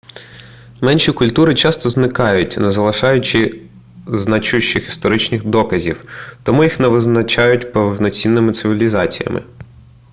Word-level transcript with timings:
менші 0.81 1.11
культури 1.11 1.53
часто 1.55 1.89
зникають 1.89 2.57
не 2.57 2.71
залишаючи 2.71 3.61
значущих 4.07 4.87
історичних 4.87 5.45
доказів 5.45 6.05
тому 6.43 6.63
їх 6.63 6.79
не 6.79 6.87
визнають 6.87 7.73
повноцінними 7.73 8.53
цивілізаціями 8.53 9.43